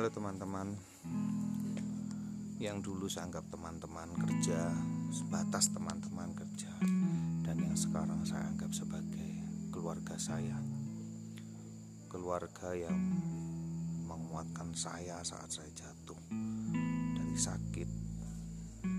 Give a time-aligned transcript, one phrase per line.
[0.00, 0.72] Halo teman-teman.
[2.56, 4.72] Yang dulu saya anggap teman-teman kerja
[5.12, 6.72] Sebatas teman-teman kerja
[7.44, 10.56] Dan yang sekarang saya anggap sebagai keluarga saya.
[12.08, 12.96] Keluarga yang
[14.08, 16.16] menguatkan saya saat saya jatuh
[17.20, 17.90] Dari sakit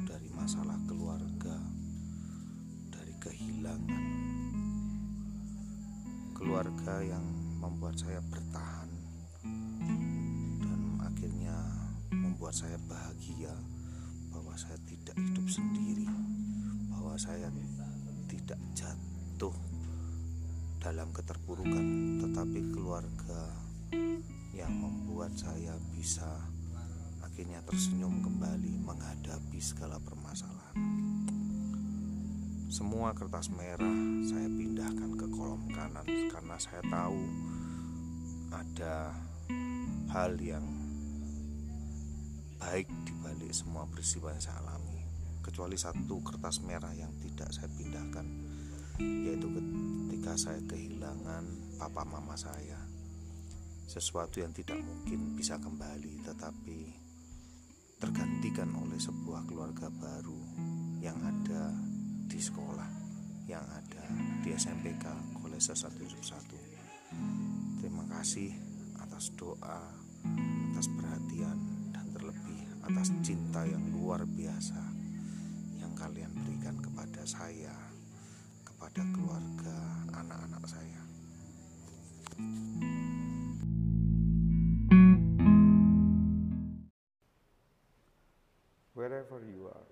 [0.05, 1.57] Dari masalah keluarga
[2.93, 4.05] Dari kehilangan.
[6.37, 7.25] Keluarga yang
[7.57, 8.81] membuat saya bertahan
[12.51, 13.53] membuat saya bahagia
[14.27, 16.03] bahwa saya tidak hidup sendiri,
[16.91, 17.47] bahwa saya
[18.27, 19.55] tidak jatuh
[20.83, 21.85] dalam keterpurukan,
[22.19, 23.55] tetapi keluarga
[24.51, 26.27] yang membuat saya bisa
[27.23, 30.75] akhirnya tersenyum kembali menghadapi segala permasalahan.
[32.67, 33.95] Semua kertas merah
[34.27, 37.15] saya pindahkan ke kolom kanan karena saya tahu
[38.51, 39.15] ada
[40.11, 40.80] hal yang
[42.61, 45.01] baik di balik semua peristiwa yang saya alami
[45.41, 48.25] kecuali satu kertas merah yang tidak saya pindahkan
[49.01, 51.41] yaitu ketika saya kehilangan
[51.81, 52.77] papa mama saya.
[53.89, 56.79] Sesuatu yang tidak mungkin bisa kembali tetapi
[57.97, 60.41] tergantikan oleh sebuah keluarga baru
[61.01, 61.73] yang ada
[62.29, 62.87] di sekolah
[63.49, 64.05] yang ada
[64.45, 68.53] di SMPK Kolese 111 terima kasih
[69.01, 69.91] atas doa
[70.71, 71.70] atas perhatian
[72.81, 74.81] atas cinta yang luar biasa
[75.77, 77.73] yang kalian berikan kepada saya,
[78.65, 79.77] kepada keluarga,
[80.17, 81.01] anak-anak saya.
[88.93, 89.89] Wherever you are,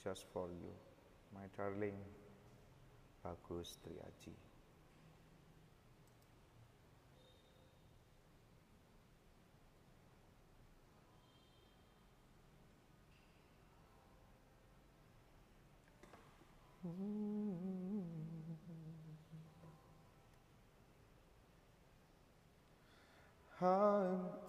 [0.00, 0.72] just for you,
[1.32, 1.96] my darling
[3.24, 4.53] Bagus Triaji.
[16.86, 16.98] I'm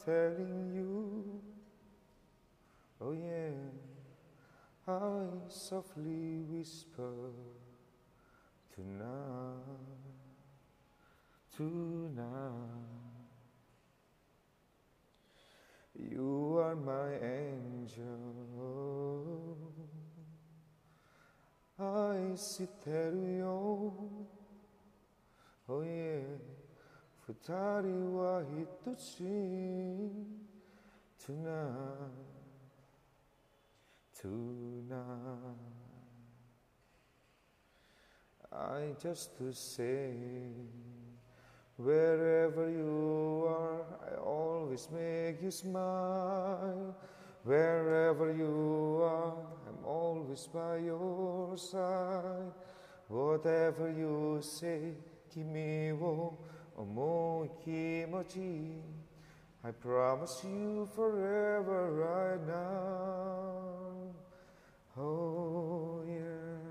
[0.03, 1.41] telling you,
[3.00, 3.51] oh yeah,
[4.85, 7.31] I softly whisper
[8.75, 9.62] tonight,
[11.56, 12.84] tonight.
[22.55, 23.91] I sit there, you,
[25.67, 26.21] oh yeah.
[27.27, 29.23] 二人は一つ
[31.19, 32.13] tonight
[34.13, 35.57] tonight
[38.53, 40.13] I just to say
[41.77, 43.83] wherever you are
[44.13, 46.95] I always make you smile
[47.45, 52.51] Wherever you are, I'm always by your side.
[53.07, 54.95] Whatever you say,
[55.31, 56.39] kimi wo
[56.75, 57.47] omoi.
[59.63, 64.09] I promise you forever right now.
[64.97, 66.66] Oh yeah.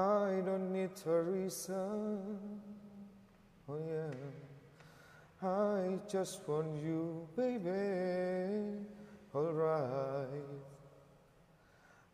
[0.00, 2.38] I don't need a reason.
[3.68, 4.49] Oh yeah.
[5.42, 8.84] I just want you, baby.
[9.34, 10.28] Alright,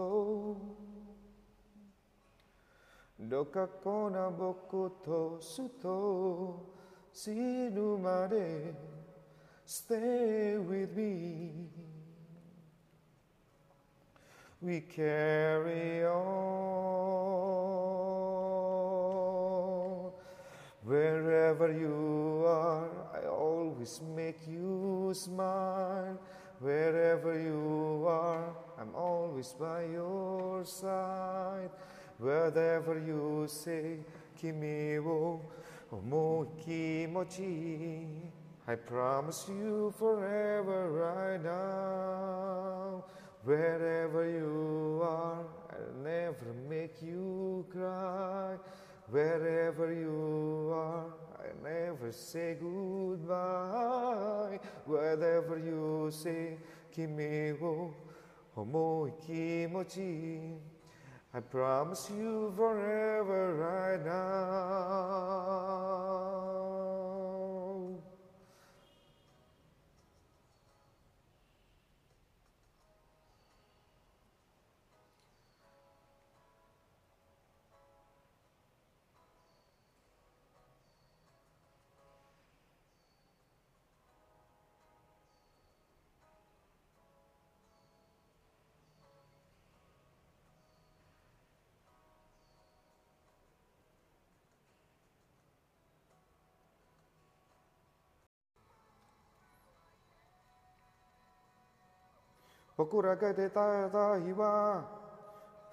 [3.30, 5.06] ডোকা কোনা বকুত
[5.52, 5.84] সুত
[7.20, 8.48] সিনুমারে
[9.67, 11.69] Stay with me
[14.63, 16.23] We carry on.
[20.85, 26.17] Wherever you are, I always make you smile.
[26.61, 31.71] Wherever you are, I'm always by your side.
[32.17, 33.99] Whatever you say,
[34.37, 35.41] 君を
[35.91, 38.07] 思う気持ち
[38.68, 43.02] I promise you forever right now,
[43.42, 48.58] wherever you are, I'll never make you cry.
[49.08, 51.06] Wherever you are,
[51.40, 54.58] I never say goodbye.
[54.84, 56.58] Whatever you say,
[56.92, 57.94] kimi wo
[58.54, 60.58] omoi kimochi.
[61.32, 64.17] I promise you forever right now.
[102.78, 103.60] 僕らが出た
[104.20, 104.84] 日は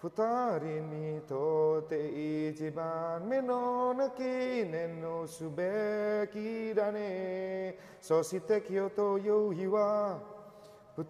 [0.02, 0.10] 二
[0.58, 7.78] 人にとって一番目の記念のすべきだね。
[8.02, 10.20] そして今日という日は
[10.98, 11.04] 二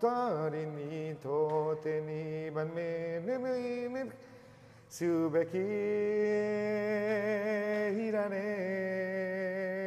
[0.49, 4.11] 人にとって二番目の
[4.89, 5.53] すべき
[8.11, 9.84] だね。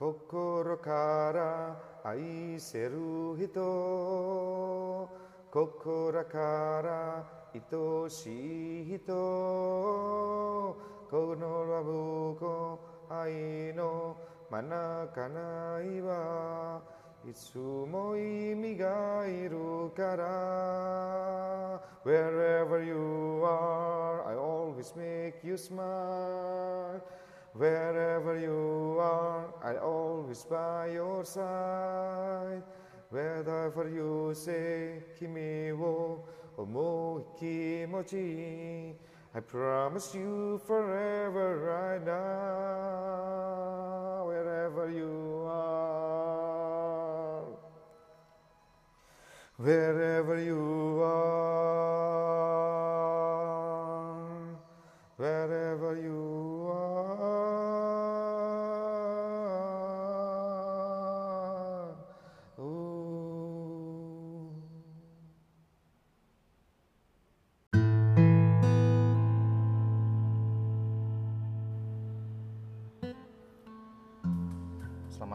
[0.00, 5.10] 心から愛せる人
[5.52, 7.22] 心から
[7.52, 9.12] 愛しい人
[11.10, 12.80] このラブコ
[13.10, 14.16] 愛の
[14.50, 16.80] 真中ないは
[17.28, 27.02] いつも意味がいるから Wherever you are I always make you smile
[27.57, 32.63] Wherever you are, I'll always by your side.
[33.09, 36.25] Wherever you say, Kimi wo
[36.57, 38.93] omoi kimochi.
[39.33, 43.35] I promise you forever right now.
[44.27, 47.43] Wherever you are,
[49.57, 51.84] wherever you are,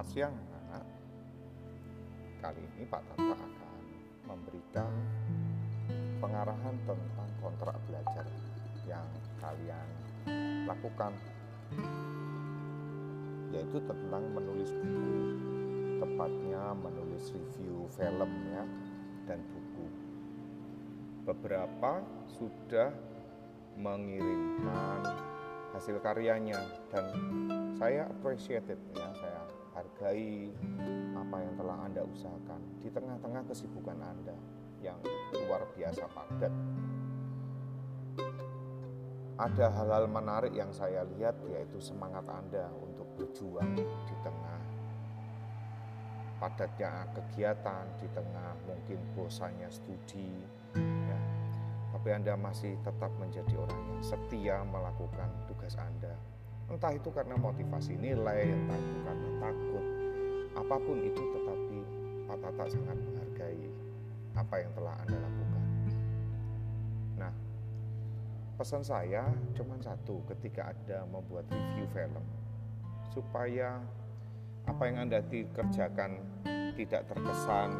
[0.00, 0.84] Selamat siang anak.
[2.40, 3.80] Kali ini Pak Tata akan
[4.32, 4.88] memberikan
[6.24, 8.24] pengarahan tentang kontrak belajar
[8.88, 9.04] yang
[9.44, 9.88] kalian
[10.64, 11.12] lakukan
[13.52, 15.12] yaitu tentang menulis buku
[16.00, 18.64] tepatnya menulis review film ya
[19.28, 19.84] dan buku.
[21.28, 22.00] Beberapa
[22.40, 22.88] sudah
[23.76, 25.04] mengirimkan
[25.76, 27.04] hasil karyanya dan
[27.76, 29.09] saya appreciated ya
[30.00, 30.48] saya hargai
[31.12, 34.32] apa yang telah anda usahakan di tengah-tengah kesibukan anda
[34.80, 34.96] yang
[35.36, 36.48] luar biasa padat
[39.36, 44.60] ada hal-hal menarik yang saya lihat yaitu semangat Anda untuk berjuang di tengah
[46.36, 50.28] padatnya kegiatan, di tengah mungkin bosannya studi,
[50.76, 51.20] ya.
[51.96, 56.12] Tapi Anda masih tetap menjadi orang yang setia melakukan tugas Anda.
[56.70, 59.84] Entah itu karena motivasi nilai, entah itu karena takut,
[60.56, 61.78] apa pun itu tetapi
[62.26, 63.64] Pak Tata sangat menghargai
[64.38, 65.64] apa yang telah Anda lakukan.
[67.18, 67.32] Nah,
[68.58, 72.24] pesan saya cuma satu ketika ada membuat review film
[73.10, 73.82] supaya
[74.70, 76.22] apa yang anda dikerjakan
[76.78, 77.74] tidak terkesan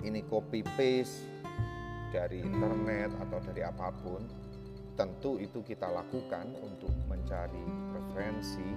[0.00, 1.28] ini copy paste
[2.12, 4.24] dari internet atau dari apa pun
[4.94, 8.70] tentu itu kita lakukan untuk mencari referensi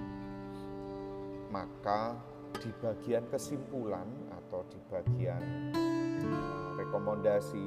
[1.48, 2.18] maka
[2.56, 5.42] di bagian kesimpulan atau di bagian
[5.76, 7.64] eh, rekomendasi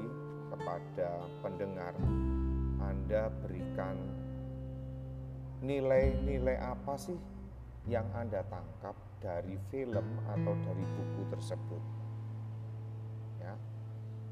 [0.49, 1.93] kepada pendengar
[2.81, 3.95] anda berikan
[5.61, 7.17] nilai-nilai apa sih
[7.89, 11.83] yang Anda tangkap dari film atau dari buku tersebut.
[13.41, 13.53] Ya.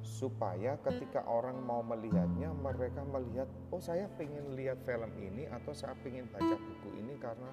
[0.01, 5.93] Supaya ketika orang mau melihatnya, mereka melihat, oh saya ingin lihat film ini atau saya
[6.05, 7.49] ingin baca buku ini karena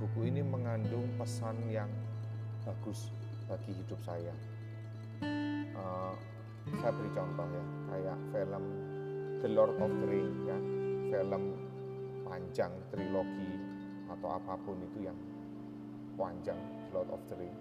[0.00, 1.88] buku ini mengandung pesan yang
[2.62, 3.10] bagus
[3.46, 4.34] bagi hidup saya.
[5.72, 6.14] Uh,
[6.78, 8.64] saya beri contoh ya, kayak film
[9.42, 10.58] The Lord of the Ring ya
[11.12, 11.42] film
[12.24, 13.52] panjang trilogi
[14.08, 15.18] atau apa pun itu yang
[16.16, 16.56] panjang
[16.94, 17.56] Lord of the Ring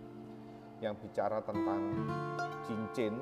[0.79, 1.81] yang bicara tentang
[2.69, 3.17] cincin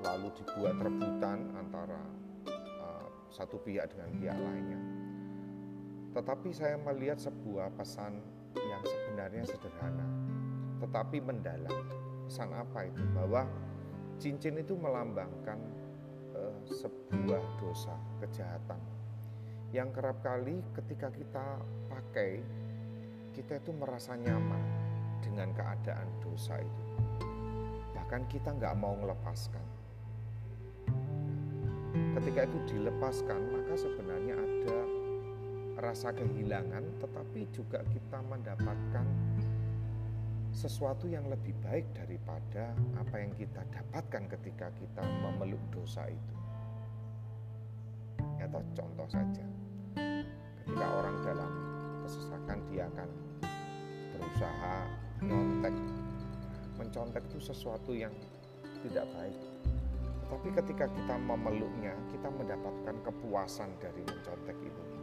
[0.00, 2.00] lalu dibuat rebutan antara
[2.80, 4.78] uh, satu pihak dengan pihak lainnya
[6.16, 8.20] tetapi saya melihat sebuah pesan
[8.56, 10.06] yang sebenarnya sederhana
[10.78, 11.74] tetapi mendalam
[12.28, 13.48] pesan apa itu bahwa
[14.18, 15.58] cincin itu melambangkan
[16.68, 18.80] sebuah dosa, kejahatan
[19.72, 21.60] yang kerap kali ketika kita
[21.92, 22.40] pakai,
[23.36, 24.62] kita itu merasa nyaman
[25.20, 26.84] dengan keadaan dosa itu.
[27.92, 29.64] Bahkan kita nggak mau melepaskan.
[32.16, 34.78] Ketika itu dilepaskan, maka sebenarnya ada
[35.78, 39.06] rasa kehilangan, tetapi juga kita mendapatkan
[40.50, 46.36] sesuatu yang lebih baik daripada apa yang kita dapatkan ketika kita memeluk dosa itu.
[48.42, 49.46] Atau contoh saja,
[50.62, 51.52] ketika orang dalam
[52.02, 53.08] kesesakan dia akan
[54.18, 54.74] berusaha
[55.22, 55.74] nyontek.
[56.74, 58.14] Mencontek itu sesuatu yang
[58.82, 59.38] tidak baik.
[60.28, 64.97] Tapi ketika kita memeluknya, kita mendapatkan kepuasan dari mencontek itu.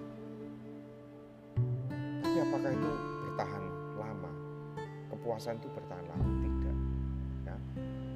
[2.45, 2.91] Apakah itu
[3.25, 3.63] bertahan
[3.97, 4.31] lama?
[5.09, 6.27] Kepuasan itu bertahan lama?
[6.39, 6.77] Tidak.
[7.49, 7.57] Ya,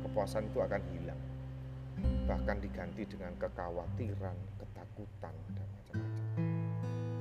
[0.05, 1.21] kepuasan itu akan hilang.
[2.29, 6.27] Bahkan diganti dengan kekhawatiran, ketakutan, dan macam-macam.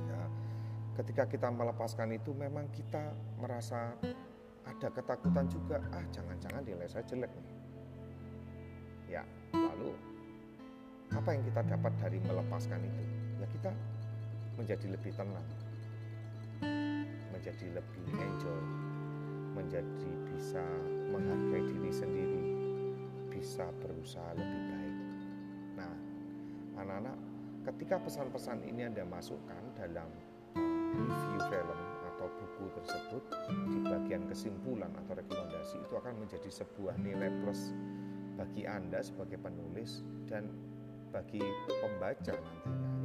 [0.05, 0.21] Ya,
[1.01, 3.11] ketika kita melepaskan itu memang kita
[3.41, 3.97] merasa
[4.69, 7.57] ada ketakutan juga, ah jangan-jangan nilai saya jelek nih.
[9.17, 9.23] Ya,
[9.57, 9.97] lalu
[11.09, 13.03] apa yang kita dapat dari melepaskan itu?
[13.41, 13.71] Ya kita
[14.61, 15.47] menjadi lebih tenang,
[17.39, 18.63] menjadi lebih enjoy,
[19.55, 20.59] menjadi bisa
[21.07, 22.45] menghargai diri sendiri,
[23.31, 24.97] bisa berusaha lebih baik.
[25.79, 25.93] Nah,
[26.83, 27.15] anak-anak,
[27.63, 30.11] ketika pesan-pesan ini Anda masukkan dalam
[30.91, 31.79] review film
[32.11, 33.23] atau buku tersebut
[33.71, 37.71] di bagian kesimpulan atau rekomendasi itu akan menjadi sebuah nilai plus
[38.35, 40.51] bagi Anda sebagai penulis dan
[41.15, 41.39] bagi
[41.79, 42.98] pembaca nantinya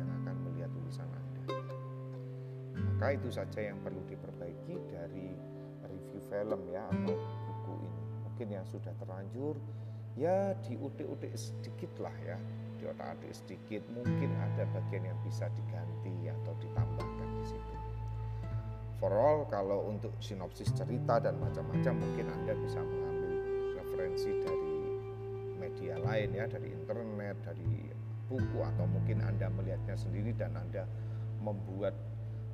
[3.04, 5.36] Maka itu saja yang perlu diperbaiki dari
[5.84, 8.02] review film ya atau buku ini.
[8.24, 9.60] Mungkin yang sudah terlanjur
[10.16, 12.40] ya diutik-utik sedikit lah ya,
[12.80, 13.84] diotak-atik sedikit.
[13.92, 17.72] Mungkin ada bagian yang bisa diganti atau ditambahkan di situ
[18.96, 23.36] for all kalau untuk sinopsis cerita dan macam-macam mungkin Anda bisa mengambil
[23.76, 24.76] referensi dari
[25.60, 27.92] media lain ya dari internet dari
[28.32, 30.88] buku atau mungkin Anda melihatnya sendiri dan Anda
[31.44, 31.92] membuat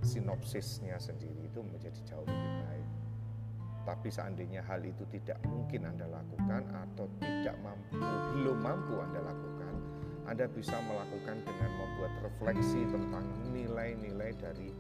[0.00, 2.88] sinopsisnya sendiri itu menjadi jauh lebih baik
[3.88, 7.96] tapi seandainya hal itu tidak mungkin Anda lakukan atau tidak mampu
[8.36, 9.74] belum mampu Anda lakukan
[10.28, 14.70] Anda bisa melakukan dengan membuat refleksi tentang nilai-nilai dari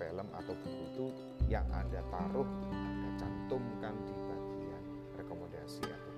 [0.00, 1.06] film atau buku itu
[1.52, 4.82] yang Anda taruh, Anda cantumkan di bagian
[5.20, 6.14] rekomendasi atau,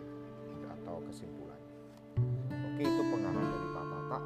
[0.70, 1.58] atau kesimpulan.
[2.70, 4.20] Oke, itu pengarang dari Pak Tata.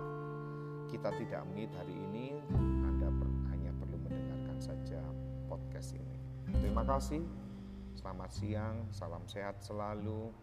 [0.92, 2.26] Kita tidak menit hari ini,
[4.66, 4.98] saja
[5.46, 6.18] podcast ini.
[6.58, 7.22] Terima kasih.
[7.94, 10.34] Selamat siang, salam sehat selalu.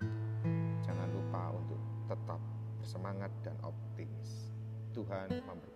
[0.80, 2.40] Jangan lupa untuk tetap
[2.80, 4.48] bersemangat dan optimis.
[4.96, 5.73] Tuhan memberkati.